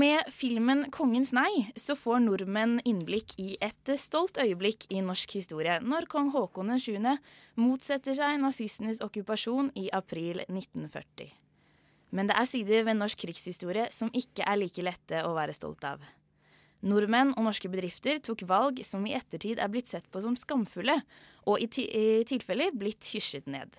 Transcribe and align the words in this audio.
Med 0.00 0.28
filmen 0.32 0.86
'Kongens 0.90 1.32
nei' 1.34 1.72
så 1.76 1.96
får 1.98 2.22
nordmenn 2.22 2.78
innblikk 2.88 3.34
i 3.42 3.56
et 3.60 3.90
stolt 4.00 4.38
øyeblikk 4.40 4.86
i 4.88 5.02
norsk 5.04 5.34
historie, 5.36 5.74
når 5.82 6.06
kong 6.08 6.30
Haakon 6.32 6.72
7. 6.78 7.18
motsetter 7.60 8.16
seg 8.16 8.38
nazistenes 8.40 9.02
okkupasjon 9.04 9.68
i 9.76 9.90
april 9.92 10.40
1940. 10.46 11.34
Men 12.16 12.30
det 12.30 12.38
er 12.38 12.48
sider 12.48 12.86
ved 12.86 12.96
norsk 12.96 13.26
krigshistorie 13.26 13.90
som 13.92 14.14
ikke 14.14 14.46
er 14.46 14.62
like 14.62 14.86
lette 14.86 15.20
å 15.26 15.34
være 15.36 15.58
stolt 15.58 15.84
av. 15.84 16.00
Nordmenn 16.80 17.34
og 17.36 17.50
norske 17.50 17.68
bedrifter 17.68 18.22
tok 18.24 18.46
valg 18.48 18.80
som 18.86 19.04
i 19.04 19.16
ettertid 19.18 19.60
er 19.60 19.68
blitt 19.68 19.92
sett 19.92 20.08
på 20.08 20.22
som 20.24 20.38
skamfulle, 20.38 21.02
og 21.44 21.60
i, 21.60 21.68
i 21.84 22.24
tilfeller 22.24 22.72
blitt 22.72 23.04
hysjet 23.12 23.50
ned. 23.50 23.76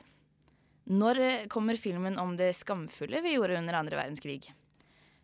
Når 0.85 1.47
kommer 1.49 1.79
filmen 1.79 2.19
om 2.19 2.35
det 2.37 2.53
skamfulle 2.53 3.23
vi 3.25 3.39
gjorde 3.39 3.57
under 3.63 3.79
andre 3.79 4.03
verdenskrig? 4.03 4.51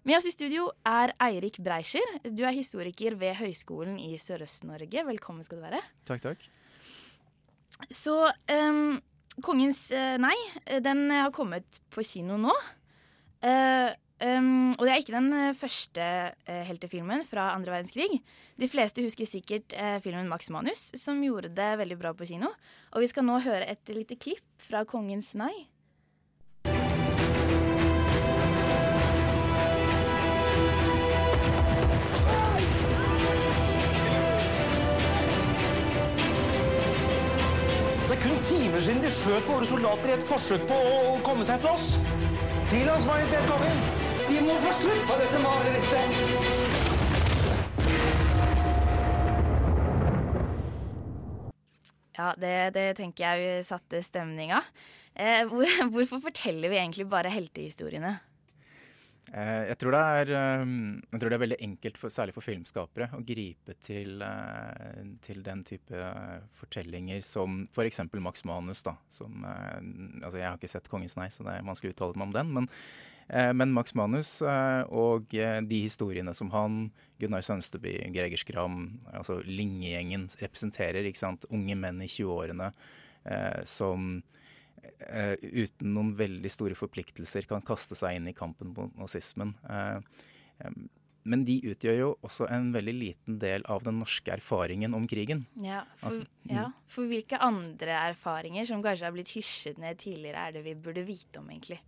Med 0.08 0.22
oss 0.22 0.28
i 0.30 0.32
studio 0.32 0.70
er 0.88 1.12
Eirik 1.20 1.58
Breischer. 1.60 2.14
Du 2.32 2.46
er 2.48 2.54
historiker 2.56 3.18
ved 3.20 3.34
Høgskolen 3.42 3.98
i 4.00 4.14
Sørøst-Norge. 4.16 5.02
Velkommen 5.04 5.44
skal 5.44 5.60
du 5.60 5.66
være. 5.66 5.82
Takk, 6.08 6.22
takk. 6.24 6.46
Så 7.92 8.16
um, 8.54 9.02
Kongens 9.44 9.82
uh, 9.92 10.16
nei, 10.24 10.32
den 10.80 11.12
har 11.12 11.34
kommet 11.36 11.82
på 11.92 12.08
kino 12.08 12.40
nå. 12.40 12.56
Uh, 13.44 13.92
um, 14.24 14.72
og 14.78 14.88
det 14.88 14.94
er 14.94 15.04
ikke 15.04 15.18
den 15.18 15.60
første 15.60 16.08
uh, 16.32 16.64
heltefilmen 16.72 17.28
fra 17.28 17.52
andre 17.58 17.76
verdenskrig. 17.76 18.22
De 18.56 18.72
fleste 18.72 19.04
husker 19.04 19.28
sikkert 19.28 19.76
filmen 20.08 20.32
Max 20.32 20.48
Manus, 20.56 20.88
som 20.96 21.20
gjorde 21.20 21.52
det 21.52 21.74
veldig 21.84 22.00
bra 22.00 22.16
på 22.16 22.32
kino. 22.32 22.56
Og 22.96 23.04
vi 23.04 23.12
skal 23.12 23.28
nå 23.28 23.42
høre 23.44 23.68
et 23.68 23.92
lite 23.92 24.16
klipp 24.16 24.70
fra 24.72 24.88
Kongens 24.88 25.36
nei. 25.36 25.68
Er 38.38 38.44
timer 38.46 38.82
siden 38.86 39.00
de 39.02 39.10
skjøt 39.10 39.48
våre 39.50 39.66
soldater 39.66 40.12
i 40.12 40.14
et 40.14 40.26
forsøk 40.30 40.68
på 40.70 40.76
å 40.78 41.14
komme 41.26 41.42
seg 41.48 41.58
til 41.64 41.72
oss. 41.72 41.88
Til 42.70 42.86
Hans 42.86 43.08
Majestet 43.10 43.48
Kongen. 43.50 43.80
Vi 44.28 44.44
må 44.46 44.58
få 44.62 44.74
slutt 44.78 45.08
på 45.10 45.16
dette 45.18 45.40
marerittet. 45.42 46.06
Ja, 52.20 52.30
det, 52.38 52.54
det 52.78 52.86
tenker 53.02 53.26
jeg 53.26 53.66
satte 53.66 54.04
stemninga. 54.06 54.62
Eh, 55.18 55.42
hvor, 55.50 55.66
hvorfor 55.96 56.22
forteller 56.30 56.70
vi 56.70 56.78
egentlig 56.78 57.10
bare 57.10 57.34
heltehistoriene? 57.34 58.20
Eh, 59.34 59.64
jeg, 59.70 59.78
tror 59.82 59.98
er, 59.98 60.32
eh, 60.32 60.62
jeg 61.12 61.20
tror 61.20 61.32
det 61.32 61.38
er 61.38 61.44
veldig 61.44 61.60
enkelt, 61.66 62.00
for, 62.00 62.14
særlig 62.14 62.36
for 62.36 62.46
filmskapere, 62.46 63.10
å 63.18 63.24
gripe 63.28 63.76
til, 63.84 64.22
eh, 64.24 65.04
til 65.24 65.44
den 65.46 65.64
type 65.68 66.06
fortellinger 66.60 67.24
som 67.26 67.66
f.eks. 67.72 68.02
Max 68.24 68.46
Manus. 68.48 68.84
da, 68.88 68.96
som, 69.10 69.44
eh, 69.44 69.78
altså 70.24 70.38
Jeg 70.38 70.48
har 70.48 70.58
ikke 70.58 70.72
sett 70.72 70.90
'Kongens 70.90 71.18
nei', 71.18 71.30
så 71.30 71.44
det 71.44 71.58
er 71.58 71.68
vanskelig 71.68 71.92
å 71.92 71.96
uttale 71.96 72.16
meg 72.16 72.28
om 72.28 72.34
den. 72.34 72.54
Men, 72.54 72.70
men 73.58 73.74
Max 73.74 73.94
Manus 73.94 74.42
og 74.42 75.28
de 75.28 75.82
historiene 75.84 76.34
som 76.34 76.50
han, 76.50 76.92
Gunnar 77.20 77.42
Sønsteby, 77.42 78.00
Greger 78.14 78.38
Skram, 78.38 79.02
altså 79.12 79.44
Linge-gjengen 79.44 80.30
representerer, 80.40 81.04
unge 81.52 81.76
menn 81.76 82.02
i 82.02 82.08
20-årene 82.08 82.72
eh, 83.28 83.64
som 83.68 84.22
uten 85.42 85.94
noen 85.96 86.14
veldig 86.18 86.52
store 86.52 86.78
forpliktelser 86.78 87.48
kan 87.50 87.64
kaste 87.66 87.98
seg 87.98 88.18
inn 88.18 88.30
i 88.30 88.36
kampen 88.38 88.74
mot 88.76 88.94
nazismen. 89.00 89.54
Eh, 89.70 90.00
men 91.28 91.44
de 91.48 91.58
utgjør 91.74 91.98
jo 92.00 92.10
også 92.24 92.48
en 92.56 92.70
veldig 92.72 92.94
liten 92.96 93.40
del 93.42 93.66
av 93.68 93.84
den 93.84 94.00
norske 94.00 94.32
erfaringen 94.32 94.96
om 94.96 95.08
krigen. 95.10 95.44
Ja, 95.60 95.82
for, 96.00 96.14
Altså, 96.14 96.28
mm. 96.48 96.54
ja, 96.56 96.66
for 96.88 97.12
hvilke 97.12 97.40
andre 97.44 98.00
erfaringer 98.14 98.68
som 98.70 98.84
kanskje 98.86 99.10
har 99.10 99.16
blitt 99.16 99.34
hysjet 99.36 99.82
ned 99.82 100.00
tidligere, 100.00 100.48
er 100.48 100.56
det 100.56 100.64
vi 100.70 100.78
burde 100.80 101.04
vite 101.08 101.42
om, 101.42 101.50
egentlig? 101.52 101.82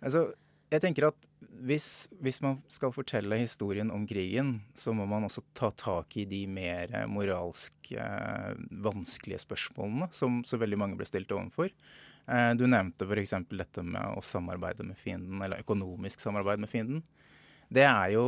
Altså, 0.00 0.30
jeg 0.72 0.82
tenker 0.82 1.08
at 1.10 1.26
hvis, 1.66 2.06
hvis 2.20 2.40
man 2.44 2.58
skal 2.72 2.92
fortelle 2.94 3.38
historien 3.40 3.90
om 3.94 4.04
krigen, 4.08 4.58
så 4.76 4.92
må 4.96 5.06
man 5.08 5.26
også 5.26 5.42
ta 5.56 5.70
tak 5.70 6.16
i 6.18 6.26
de 6.28 6.42
mer 6.50 6.92
eh, 6.92 7.06
moralsk 7.10 7.92
eh, 7.96 8.52
vanskelige 8.84 9.44
spørsmålene 9.46 10.10
som 10.14 10.42
så 10.46 10.58
veldig 10.60 10.78
mange 10.80 10.98
ble 10.98 11.08
stilt 11.08 11.32
overfor. 11.32 11.72
Eh, 12.26 12.52
du 12.58 12.66
nevnte 12.66 13.06
f.eks. 13.06 13.34
dette 13.52 13.86
med 13.86 14.18
å 14.18 14.24
samarbeide 14.24 14.86
med 14.86 14.98
fienden, 15.00 15.40
eller 15.42 15.62
økonomisk 15.62 16.22
samarbeid 16.22 16.62
med 16.62 16.72
fienden. 16.72 17.02
Det 17.72 17.86
er 17.86 18.12
jo 18.14 18.26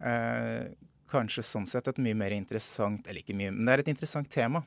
eh, 0.00 0.70
kanskje 1.10 1.46
sånn 1.46 1.68
sett 1.68 1.90
et 1.90 2.00
mye 2.02 2.16
mer 2.18 2.34
interessant 2.34 3.06
Eller 3.06 3.22
ikke 3.22 3.36
mye, 3.38 3.52
men 3.54 3.64
det 3.64 3.74
er 3.74 3.84
et 3.84 3.92
interessant 3.94 4.28
tema. 4.30 4.64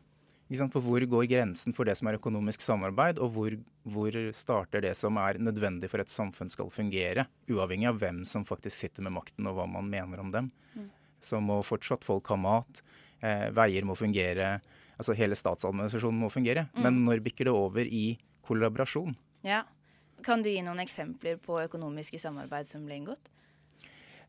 På 0.51 0.81
hvor 0.83 0.99
går 0.99 1.29
grensen 1.31 1.71
for 1.71 1.87
det 1.87 1.95
som 1.95 2.09
er 2.09 2.17
økonomisk 2.17 2.61
samarbeid, 2.61 3.21
og 3.23 3.31
hvor, 3.31 3.53
hvor 3.87 4.15
starter 4.35 4.83
det 4.83 4.97
som 4.99 5.15
er 5.21 5.39
nødvendig 5.39 5.87
for 5.89 6.03
et 6.03 6.11
samfunn 6.11 6.51
skal 6.51 6.67
fungere, 6.69 7.23
uavhengig 7.47 7.87
av 7.87 8.01
hvem 8.01 8.25
som 8.27 8.43
faktisk 8.43 8.75
sitter 8.75 9.05
med 9.07 9.15
makten 9.15 9.47
og 9.47 9.55
hva 9.55 9.67
man 9.71 9.87
mener 9.87 10.19
om 10.19 10.31
dem. 10.33 10.51
Så 11.23 11.39
må 11.39 11.61
fortsatt 11.63 12.03
folk 12.03 12.27
ha 12.33 12.35
mat, 12.35 12.81
eh, 13.21 13.47
veier 13.55 13.85
må 13.87 13.95
fungere, 13.95 14.57
altså 14.97 15.15
hele 15.15 15.37
statsadministrasjonen 15.39 16.19
må 16.19 16.31
fungere. 16.33 16.67
Men 16.75 16.99
når 17.05 17.23
bikker 17.23 17.47
det 17.47 17.55
over 17.55 17.87
i 17.87 18.17
kollaborasjon? 18.43 19.15
Ja. 19.47 19.63
Kan 20.21 20.43
du 20.43 20.51
gi 20.51 20.59
noen 20.61 20.83
eksempler 20.83 21.39
på 21.41 21.61
økonomiske 21.63 22.19
samarbeid 22.21 22.67
som 22.69 22.83
ble 22.85 22.99
inngått? 22.99 23.31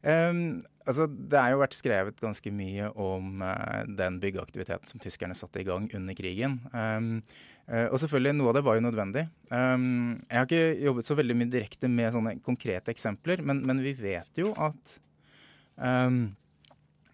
Um, 0.02 0.60
altså, 0.82 1.06
det 1.06 1.38
er 1.38 1.52
jo 1.52 1.60
vært 1.60 1.76
skrevet 1.78 2.18
ganske 2.22 2.52
mye 2.54 2.88
om 2.98 3.44
uh, 3.44 3.82
den 3.86 4.18
byggeaktiviteten 4.22 4.90
som 4.90 5.02
tyskerne 5.02 5.36
satte 5.38 5.62
i 5.62 5.66
gang 5.68 5.86
under 5.94 6.18
krigen. 6.18 6.58
Um, 6.74 7.14
uh, 7.70 7.86
og 7.86 8.00
selvfølgelig, 8.02 8.34
noe 8.40 8.50
av 8.50 8.58
det 8.58 8.64
var 8.66 8.78
jo 8.78 8.84
nødvendig. 8.88 9.26
Um, 9.54 10.18
jeg 10.26 10.40
har 10.40 10.50
ikke 10.50 10.84
jobbet 10.88 11.10
så 11.10 11.18
veldig 11.18 11.38
mye 11.38 11.54
direkte 11.54 11.90
med 11.92 12.12
sånne 12.16 12.36
konkrete 12.42 12.94
eksempler, 12.94 13.44
men, 13.46 13.62
men 13.68 13.82
vi 13.84 13.94
vet 13.98 14.42
jo 14.42 14.54
at 14.58 14.98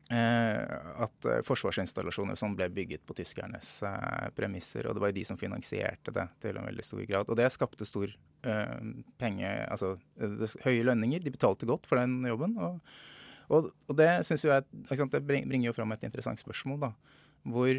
eh, 0.09 0.62
at 1.04 1.27
forsvarsinstallasjoner 1.44 2.38
sånn 2.38 2.56
ble 2.56 2.71
bygget 2.72 3.04
på 3.06 3.16
tyskernes 3.19 3.71
eh, 3.84 4.28
premisser, 4.37 4.88
og 4.88 4.97
det 4.97 5.03
var 5.04 5.12
jo 5.12 5.19
de 5.19 5.25
som 5.28 5.41
finansierte 5.41 6.15
det 6.15 6.25
til 6.43 6.56
en 6.56 6.69
veldig 6.69 6.87
stor 6.87 7.03
grad. 7.04 7.28
Og 7.28 7.37
det 7.38 7.50
skapte 7.53 7.88
stor 7.88 8.15
penge, 8.43 9.50
altså 9.66 9.97
eh, 10.21 10.56
høye 10.65 10.87
lønninger. 10.87 11.22
De 11.25 11.34
betalte 11.34 11.69
godt 11.69 11.88
for 11.88 12.00
den 12.00 12.21
jobben. 12.28 12.56
Og, 12.62 12.81
og, 13.49 13.71
og 13.88 13.99
det 13.99 14.10
synes 14.28 14.44
jo 14.44 14.53
jeg, 14.53 14.66
sant, 14.93 15.12
det 15.15 15.25
bringer 15.26 15.71
jo 15.71 15.76
fram 15.76 15.93
et 15.97 16.06
interessant 16.06 16.41
spørsmål, 16.41 16.88
da. 16.88 16.93
Hvor 17.48 17.72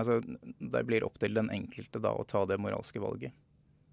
altså, 0.00 0.20
det 0.58 0.84
blir 0.88 1.06
opp 1.06 1.18
til 1.22 1.36
den 1.36 1.50
enkelte 1.54 2.02
da 2.02 2.14
å 2.14 2.26
ta 2.28 2.44
det 2.48 2.60
moralske 2.62 3.02
valget. 3.02 3.34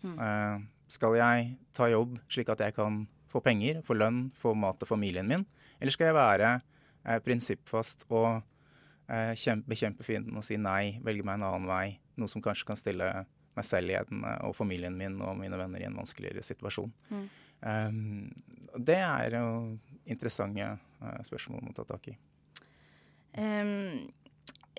Eh, 0.01 0.61
skal 0.91 1.15
jeg 1.15 1.51
ta 1.77 1.87
jobb 1.91 2.17
slik 2.31 2.49
at 2.51 2.63
jeg 2.65 2.75
kan 2.75 3.05
få 3.31 3.39
penger, 3.43 3.79
få 3.85 3.95
lønn, 3.95 4.25
få 4.35 4.55
mat 4.57 4.79
til 4.81 4.89
familien 4.89 5.29
min? 5.29 5.45
Eller 5.79 5.93
skal 5.93 6.09
jeg 6.09 6.17
være 6.17 6.49
uh, 6.59 7.19
prinsippfast 7.23 8.03
og 8.11 8.41
uh, 8.41 9.31
kjempe, 9.39 9.71
bekjempe 9.71 10.05
fienden 10.05 10.35
og 10.37 10.45
si 10.45 10.59
nei, 10.59 10.99
velge 11.05 11.25
meg 11.25 11.39
en 11.39 11.47
annen 11.47 11.69
vei? 11.69 11.85
Noe 12.19 12.29
som 12.29 12.43
kanskje 12.43 12.67
kan 12.67 12.79
stille 12.79 13.07
meg 13.57 13.67
selv 13.67 13.95
en, 13.99 14.23
eh, 14.23 14.39
og 14.47 14.55
familien 14.57 14.97
min 14.97 15.19
og 15.21 15.37
mine 15.39 15.59
venner 15.59 15.83
i 15.83 15.87
en 15.89 15.99
vanskeligere 15.99 16.43
situasjon. 16.45 16.93
Eh, 17.11 17.91
det 18.79 18.99
er 19.03 19.37
jo 19.37 19.47
interessante 20.11 20.65
uh, 20.65 21.19
spørsmål 21.27 21.69
å 21.69 21.75
ta 21.75 21.83
tak 21.87 22.07
i. 22.09 22.15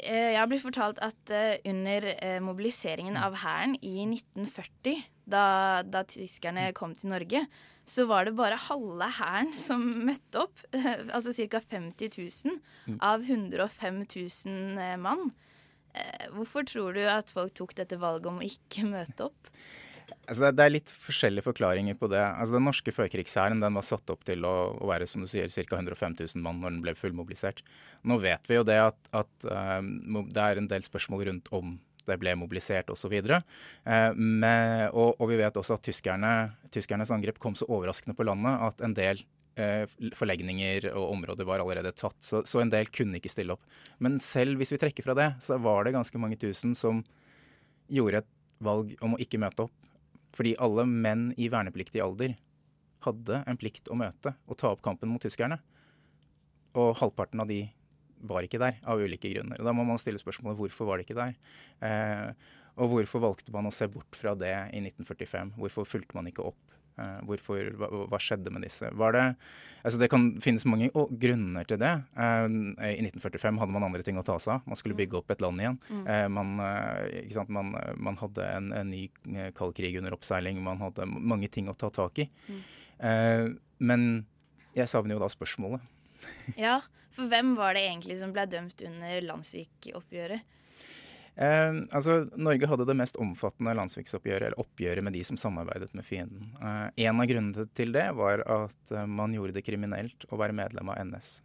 Eh, 0.02 0.32
jeg 0.32 0.38
har 0.38 0.48
blitt 0.50 0.64
fortalt 0.64 1.00
at 1.04 1.32
uh, 1.32 1.54
under 1.68 2.06
uh, 2.16 2.38
mobiliseringen 2.44 3.18
av 3.20 3.36
hæren 3.42 3.76
i 3.84 4.06
1940, 4.06 5.04
da, 5.28 5.44
da 5.84 6.02
tyskerne 6.08 6.70
kom 6.76 6.96
til 6.98 7.12
Norge, 7.12 7.44
så 7.88 8.06
var 8.08 8.26
det 8.26 8.36
bare 8.38 8.58
halve 8.68 9.08
hæren 9.18 9.52
som 9.58 9.84
møtte 10.06 10.46
opp. 10.46 10.64
altså 11.14 11.34
ca. 11.34 11.60
50 11.60 12.18
000 12.18 12.98
av 13.02 13.24
105 13.26 14.02
000 14.06 14.82
eh, 14.82 14.96
mann. 15.00 15.32
Eh, 15.92 16.28
hvorfor 16.32 16.66
tror 16.68 16.96
du 16.96 17.02
at 17.08 17.32
folk 17.32 17.54
tok 17.58 17.74
dette 17.78 17.98
valget 18.00 18.28
om 18.30 18.40
å 18.40 18.46
ikke 18.46 18.86
møte 18.94 19.28
opp? 19.28 19.52
Altså 20.28 20.50
det, 20.52 20.64
er 20.64 20.74
litt 20.74 20.90
forskjellige 20.92 21.46
forklaringer 21.46 21.96
på 21.98 22.08
det. 22.12 22.20
Altså 22.20 22.58
Den 22.58 22.66
norske 22.68 22.92
førkrigshæren 22.94 23.62
var 23.62 23.86
satt 23.86 24.10
opp 24.12 24.26
til 24.28 24.44
å, 24.44 24.54
være 24.88 25.06
som 25.08 25.24
du 25.24 25.30
sier, 25.30 25.48
ca. 25.48 25.78
105 25.78 26.18
000 26.20 26.44
mann 26.44 26.60
når 26.62 26.74
den 26.74 26.82
ble 26.84 26.94
fullmobilisert. 26.98 27.62
Nå 28.08 28.18
vet 28.22 28.50
vi 28.50 28.58
jo 28.58 28.66
det 28.66 28.78
at, 28.82 29.00
at 29.16 29.48
eh, 29.48 29.80
det 29.80 30.44
er 30.44 30.60
en 30.60 30.70
del 30.70 30.84
spørsmål 30.86 31.26
rundt 31.30 31.50
om 31.56 31.78
det 32.08 32.18
ble 32.18 32.34
mobilisert 32.38 32.90
osv. 32.92 33.12
Uh, 33.22 34.10
og, 34.90 35.20
og 35.20 35.28
vi 35.30 35.38
vet 35.38 35.58
også 35.58 35.76
at 35.78 35.84
tyskerne, 35.86 36.32
tyskernes 36.74 37.12
angrep 37.14 37.38
kom 37.42 37.54
så 37.58 37.68
overraskende 37.70 38.16
på 38.18 38.26
landet 38.26 38.66
at 38.68 38.82
en 38.82 38.96
del 38.96 39.22
eh, 39.22 39.28
forlegninger 40.16 40.86
og 40.94 41.10
områder 41.12 41.44
var 41.48 41.60
allerede 41.60 41.92
tatt. 41.92 42.16
Så, 42.24 42.42
så 42.48 42.62
en 42.62 42.72
del 42.72 42.88
kunne 42.92 43.18
ikke 43.18 43.32
stille 43.32 43.56
opp. 43.56 43.66
Men 44.02 44.18
selv 44.22 44.60
hvis 44.60 44.72
vi 44.72 44.80
trekker 44.80 45.04
fra 45.04 45.16
det, 45.18 45.28
så 45.44 45.58
var 45.60 45.84
det 45.84 45.96
ganske 45.96 46.20
mange 46.20 46.38
tusen 46.40 46.76
som 46.78 47.02
gjorde 47.92 48.22
et 48.22 48.30
valg 48.62 48.94
om 49.04 49.16
å 49.16 49.20
ikke 49.20 49.40
møte 49.42 49.66
opp. 49.66 49.74
Fordi 50.32 50.54
alle 50.62 50.86
menn 50.88 51.28
i 51.36 51.50
vernepliktig 51.52 52.00
alder 52.00 52.36
hadde 53.04 53.42
en 53.48 53.58
plikt 53.58 53.90
å 53.90 53.98
møte 53.98 54.34
og 54.46 54.58
ta 54.60 54.70
opp 54.72 54.82
kampen 54.84 55.10
mot 55.12 55.22
tyskerne. 55.22 55.58
Og 56.78 56.94
halvparten 57.02 57.42
av 57.42 57.50
de 57.50 57.66
var 58.22 58.46
ikke 58.46 58.60
der, 58.62 58.78
av 58.86 59.02
ulike 59.02 59.32
grunner. 59.32 59.58
Og 59.58 59.66
Da 59.66 59.74
må 59.76 59.84
man 59.84 60.00
stille 60.00 60.20
spørsmålet 60.22 60.60
hvorfor 60.60 60.88
var 60.88 60.98
de 60.98 61.06
ikke 61.06 61.18
der. 61.18 61.34
Eh, 61.84 62.52
og 62.80 62.94
hvorfor 62.94 63.20
valgte 63.26 63.52
man 63.52 63.68
å 63.68 63.74
se 63.74 63.88
bort 63.90 64.16
fra 64.16 64.32
det 64.38 64.54
i 64.72 64.80
1945? 64.80 65.56
Hvorfor 65.58 65.88
fulgte 65.88 66.16
man 66.16 66.30
ikke 66.30 66.46
opp? 66.52 66.71
Eh, 67.00 67.20
hvorfor, 67.24 67.70
hva, 67.80 67.88
hva, 68.10 68.18
skjedde 68.20 68.52
med 68.52 68.66
disse? 68.66 68.88
Var 68.98 69.14
det, 69.16 69.24
altså 69.80 70.00
det 70.00 70.08
kan 70.12 70.26
finnes 70.44 70.66
mange 70.68 70.90
grunner 70.92 71.68
til 71.68 71.80
det. 71.80 71.92
Uh, 72.16 72.46
I 72.84 73.00
1945 73.06 73.60
hadde 73.62 73.76
man 73.76 73.86
andre 73.88 74.04
ting 74.04 74.20
å 74.20 74.26
ta 74.26 74.36
seg 74.42 74.58
av. 74.58 74.66
Man 74.68 74.80
skulle 74.80 74.98
bygge 74.98 75.20
opp 75.22 75.32
et 75.32 75.44
land 75.44 75.62
igjen. 75.62 75.78
Mm. 75.88 76.04
Uh, 76.06 76.26
man, 76.36 76.52
eh, 76.66 77.40
man, 77.48 77.74
man, 77.96 78.20
hadde 78.20 78.48
en, 78.58 78.70
en 78.76 78.92
ny 78.92 79.06
kald 79.56 79.76
krig 79.78 79.96
under 80.00 80.16
oppseiling. 80.18 80.60
Man 80.64 80.82
hadde 80.84 81.08
mange 81.08 81.48
ting 81.52 81.70
å 81.72 81.76
ta 81.78 81.90
tak 81.92 82.24
i. 82.24 82.28
Mm. 82.48 82.62
Men 83.82 84.02
jeg 84.76 84.86
savner 84.92 85.16
jo 85.16 85.22
da 85.24 85.26
spørsmålet. 85.32 85.82
ja, 86.60 86.76
for 87.16 87.26
hvem 87.32 87.56
var 87.58 87.74
det 87.74 87.82
egentlig 87.88 88.20
som 88.20 88.30
ble 88.34 88.44
dømt 88.46 88.84
under 88.86 89.24
Landsvik-oppgjøret? 89.26 90.44
Eh, 91.34 91.78
altså, 91.96 92.18
Norge 92.36 92.68
hadde 92.68 92.86
det 92.88 92.96
mest 92.98 93.16
omfattende 93.20 93.74
landsviksoppgjøret, 93.78 94.50
eller 94.50 94.60
oppgjøret 94.60 95.04
med 95.06 95.16
de 95.16 95.22
som 95.24 95.38
samarbeidet 95.40 95.92
med 95.96 96.06
fienden. 96.06 96.50
Eh, 96.60 97.06
en 97.08 97.22
av 97.22 97.30
grunnene 97.30 97.68
til 97.76 97.94
det 97.94 98.08
var 98.18 98.44
at 98.44 98.92
eh, 98.92 99.08
man 99.08 99.34
gjorde 99.36 99.56
det 99.56 99.64
kriminelt 99.66 100.26
å 100.30 100.40
være 100.40 100.56
medlem 100.56 100.92
av 100.92 101.00
NS. 101.06 101.38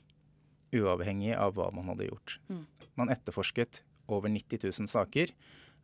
Uavhengig 0.75 1.31
av 1.39 1.56
hva 1.56 1.69
man 1.75 1.94
hadde 1.94 2.10
gjort. 2.10 2.39
Mm. 2.51 2.66
Man 3.00 3.13
etterforsket 3.13 3.81
over 4.12 4.31
90 4.31 4.68
000 4.68 4.92
saker. 4.92 5.31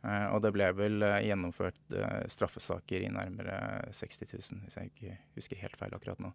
Eh, 0.03 0.27
og 0.35 0.43
det 0.43 0.51
ble 0.55 0.67
vel 0.75 1.05
eh, 1.05 1.21
gjennomført 1.29 1.95
eh, 1.95 2.23
straffesaker 2.31 3.05
i 3.05 3.11
nærmere 3.13 3.57
60 3.95 4.33
000, 4.35 4.63
hvis 4.65 4.79
jeg 4.79 4.91
ikke 4.91 5.17
husker 5.37 5.63
helt 5.63 5.79
feil 5.79 5.95
akkurat 5.95 6.23
nå. 6.23 6.33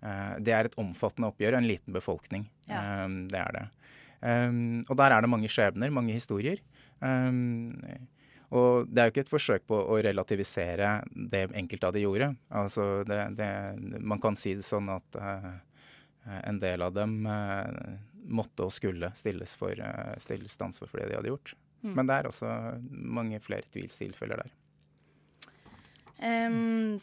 Eh, 0.00 0.38
det 0.40 0.54
er 0.56 0.70
et 0.70 0.78
omfattende 0.80 1.28
oppgjør, 1.28 1.58
en 1.58 1.68
liten 1.68 1.92
befolkning. 1.92 2.48
Ja. 2.70 3.04
Det 3.28 3.42
er 3.42 3.58
det. 3.58 3.66
Eh, 4.22 4.50
og 4.86 4.98
der 4.98 5.14
er 5.14 5.24
det 5.24 5.32
mange 5.32 5.50
skjebner, 5.52 5.94
mange 5.94 6.16
historier. 6.16 6.62
og 8.52 8.86
det 8.86 9.00
er 9.00 9.08
jo 9.08 9.12
ikke 9.12 9.24
et 9.24 9.32
forsøk 9.32 9.64
på 9.66 9.74
å 9.74 9.96
relativisere 10.04 11.02
det 11.10 11.48
enkelte 11.58 11.88
av 11.88 11.96
de 11.96 12.04
gjorde. 12.04 12.28
Altså 12.50 13.02
det, 13.08 13.18
det, 13.40 13.50
man 13.98 14.20
kan 14.22 14.36
si 14.38 14.54
det 14.54 14.62
sånn 14.62 14.92
at 14.92 15.18
en 16.44 16.60
del 16.62 16.84
av 16.86 16.94
dem 16.94 17.26
måtte 18.22 18.68
og 18.68 18.70
skulle 18.70 19.10
stilles 19.18 19.56
for 19.58 19.74
stilles 20.22 20.54
stans 20.54 20.78
for 20.78 21.00
det 21.00 21.08
de 21.10 21.18
hadde 21.18 21.32
gjort. 21.32 21.56
Mm. 21.82 21.94
Men 21.96 22.06
det 22.06 22.18
er 22.20 22.28
også 22.30 22.50
mange 22.90 23.40
flere 23.42 23.66
tvilstilfeller 23.74 24.44
der. 24.44 24.52
Um, 26.22 27.00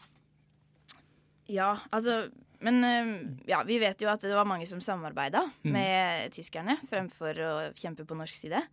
ja, 1.51 1.73
altså 1.91 2.29
men 2.65 2.83
eh, 2.83 3.11
ja, 3.51 3.63
vi 3.67 3.79
vet 3.81 4.01
jo 4.03 4.09
at 4.11 4.23
det 4.23 4.35
var 4.35 4.47
mange 4.47 4.67
som 4.69 4.81
samarbeida 4.83 5.45
mm. 5.63 5.73
med 5.73 6.33
tyskerne 6.35 6.75
fremfor 6.89 7.43
å 7.45 7.51
kjempe 7.79 8.07
på 8.07 8.17
norsk 8.19 8.35
side. 8.35 8.63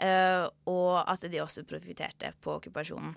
Uh, 0.00 0.48
og 0.70 1.02
at 1.12 1.26
de 1.28 1.42
også 1.42 1.66
profiterte 1.68 2.32
på 2.40 2.54
okkupasjonen. 2.56 3.12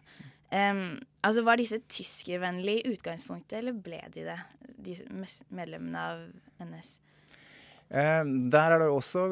Um, 0.51 0.99
altså 1.23 1.45
Var 1.47 1.57
disse 1.57 1.79
tyskervennlige 1.87 2.83
i 2.83 2.91
utgangspunktet, 2.91 3.55
eller 3.61 3.77
ble 3.85 4.01
de 4.11 4.25
det, 4.27 4.35
de 4.83 4.97
medlemmene 5.55 6.03
av 6.03 6.25
NS? 6.59 6.97
Uh, 7.87 8.27
der 8.51 8.75
er 8.75 8.83
det 8.83 8.89
også 8.91 9.25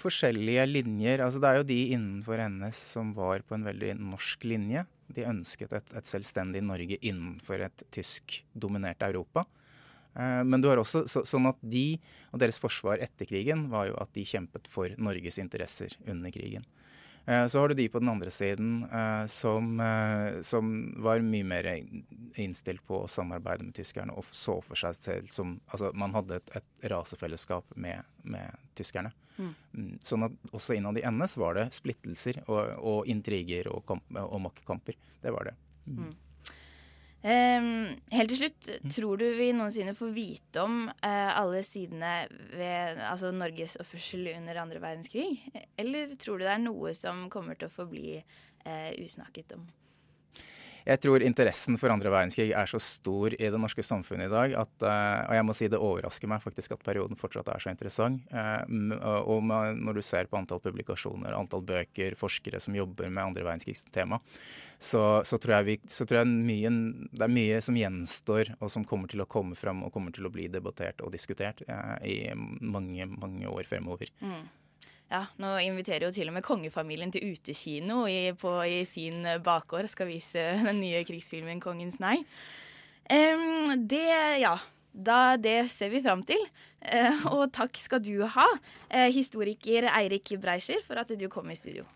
forskjellige 0.00 0.64
linjer. 0.70 1.26
Altså 1.26 1.42
Det 1.44 1.50
er 1.50 1.60
jo 1.60 1.68
de 1.68 1.78
innenfor 1.98 2.40
NS 2.56 2.80
som 2.94 3.12
var 3.16 3.44
på 3.44 3.58
en 3.58 3.68
veldig 3.68 3.92
norsk 4.00 4.48
linje. 4.48 4.86
De 5.12 5.28
ønsket 5.28 5.76
et, 5.76 5.94
et 6.00 6.08
selvstendig 6.08 6.64
Norge 6.64 6.96
innenfor 7.02 7.68
et 7.68 7.84
tysk-dominert 7.92 9.04
Europa. 9.04 9.44
Eh, 10.18 10.44
men 10.44 10.60
du 10.60 10.68
har 10.68 10.80
også 10.80 11.04
så, 11.10 11.22
sånn 11.26 11.46
at 11.50 11.60
de 11.62 11.98
og 12.32 12.42
deres 12.42 12.58
forsvar 12.60 13.02
etter 13.04 13.28
krigen 13.28 13.68
var 13.72 13.88
jo 13.90 13.96
at 14.02 14.10
de 14.16 14.26
kjempet 14.26 14.68
for 14.70 14.92
Norges 14.98 15.38
interesser 15.40 15.94
under 16.10 16.34
krigen. 16.34 16.66
Eh, 17.28 17.44
så 17.46 17.60
har 17.60 17.70
du 17.70 17.78
de 17.78 17.86
på 17.92 18.02
den 18.02 18.10
andre 18.10 18.32
siden 18.34 18.82
eh, 18.84 19.24
som, 19.30 19.78
som 20.42 20.74
var 21.04 21.22
mye 21.22 21.46
mer 21.46 21.70
innstilt 22.40 22.82
på 22.88 23.04
å 23.04 23.10
samarbeide 23.10 23.68
med 23.68 23.76
tyskerne 23.78 24.16
og 24.18 24.26
så 24.34 24.58
for 24.64 24.80
seg 24.80 24.98
selv 24.98 25.32
som 25.32 25.58
Altså 25.68 25.92
man 25.94 26.14
hadde 26.16 26.40
et, 26.40 26.54
et 26.58 26.90
rasefellesskap 26.90 27.76
med, 27.76 28.06
med 28.22 28.68
tyskerne. 28.78 29.12
Mm. 29.38 29.52
mm. 29.72 29.90
Sånn 30.02 30.26
at 30.26 30.38
også 30.50 30.74
innad 30.74 30.98
i 30.98 31.04
NS 31.06 31.36
var 31.38 31.58
det 31.60 31.68
splittelser 31.76 32.42
og, 32.48 32.72
og 32.82 33.10
intriger 33.10 33.70
og, 33.70 33.84
kamp, 33.86 34.08
og 34.18 34.40
maktkamper. 34.48 34.98
Det 35.22 35.34
var 35.34 35.50
det. 35.50 35.54
Mm. 35.86 36.16
Um, 37.18 37.96
helt 38.14 38.30
til 38.30 38.38
slutt, 38.38 38.68
mm. 38.84 38.90
tror 38.94 39.18
du 39.18 39.24
vi 39.34 39.48
noensinne 39.50 39.94
får 39.98 40.12
vite 40.14 40.62
om 40.62 40.84
uh, 40.86 41.30
alle 41.34 41.64
sidene 41.66 42.12
ved 42.52 43.00
altså 43.02 43.32
Norges 43.34 43.74
oppførsel 43.82 44.28
under 44.36 44.60
andre 44.62 44.78
verdenskrig? 44.82 45.40
Eller 45.74 46.14
tror 46.14 46.38
du 46.38 46.46
det 46.46 46.52
er 46.54 46.62
noe 46.62 46.94
som 46.94 47.26
kommer 47.32 47.58
til 47.58 47.66
å 47.66 47.74
forbli 47.74 48.20
uh, 48.20 48.90
usnakket 49.02 49.56
om? 49.58 49.66
Jeg 50.88 51.02
tror 51.04 51.20
interessen 51.24 51.76
for 51.80 51.92
andre 51.92 52.08
verdenskrig 52.12 52.48
er 52.56 52.68
så 52.70 52.78
stor 52.80 53.34
i 53.36 53.50
det 53.52 53.60
norske 53.60 53.84
samfunnet 53.84 54.30
i 54.30 54.32
dag 54.32 54.54
at 54.62 54.84
uh, 54.86 55.26
Og 55.28 55.34
jeg 55.36 55.46
må 55.46 55.56
si 55.56 55.68
det 55.68 55.80
overrasker 55.80 56.30
meg 56.30 56.40
faktisk 56.40 56.72
at 56.76 56.84
perioden 56.86 57.18
fortsatt 57.18 57.50
er 57.52 57.60
så 57.60 57.72
interessant. 57.72 58.24
Uh, 58.32 58.94
og 59.28 59.44
når 59.44 59.98
du 59.98 60.02
ser 60.04 60.30
på 60.30 60.38
antall 60.40 60.62
publikasjoner, 60.64 61.36
antall 61.36 61.64
bøker, 61.68 62.16
forskere 62.18 62.60
som 62.62 62.76
jobber 62.76 63.10
med 63.10 63.24
andre 63.26 63.44
verdenskrigs-tema, 63.44 64.20
så, 64.78 65.02
så, 65.26 65.36
tror 65.42 65.58
jeg, 65.58 65.66
vi, 65.66 65.76
så 65.90 66.06
tror 66.08 66.22
jeg 66.22 66.30
mye, 66.32 66.72
det 67.12 67.26
er 67.26 67.34
mye 67.34 67.58
som 67.64 67.76
gjenstår, 67.76 68.54
og 68.62 68.72
som 68.72 68.86
kommer 68.88 69.10
til 69.10 69.24
å 69.24 69.28
komme 69.28 69.58
fram 69.58 69.82
og 69.84 69.92
kommer 69.92 70.14
til 70.14 70.28
å 70.28 70.32
bli 70.32 70.46
debattert 70.52 71.02
og 71.04 71.12
diskutert 71.12 71.64
uh, 71.68 71.98
i 72.06 72.30
mange, 72.32 73.10
mange 73.18 73.50
år 73.50 73.68
fremover. 73.68 74.12
Mm. 74.24 74.46
Ja, 75.08 75.22
nå 75.40 75.54
inviterer 75.64 76.04
jo 76.04 76.12
til 76.12 76.28
og 76.28 76.34
med 76.36 76.44
kongefamilien 76.44 77.12
til 77.14 77.30
utekino 77.32 78.02
i, 78.10 78.34
på, 78.36 78.52
i 78.68 78.82
sin 78.84 79.24
bakgård. 79.44 79.88
Skal 79.88 80.10
vise 80.10 80.42
den 80.68 80.82
nye 80.82 81.04
krigsfilmen 81.08 81.62
'Kongens 81.64 82.00
nei'. 82.02 82.24
Um, 83.08 83.88
det, 83.88 84.08
ja. 84.42 84.58
Da, 84.92 85.36
det 85.40 85.70
ser 85.70 85.92
vi 85.92 86.02
fram 86.04 86.24
til. 86.26 86.40
Uh, 86.82 87.24
og 87.32 87.52
takk 87.56 87.76
skal 87.80 88.02
du 88.04 88.26
ha, 88.26 88.48
uh, 88.92 89.08
historiker 89.14 89.88
Eirik 89.94 90.34
Breischer, 90.42 90.82
for 90.84 91.00
at 91.00 91.12
du 91.16 91.28
kom 91.32 91.48
i 91.50 91.56
studio. 91.56 91.86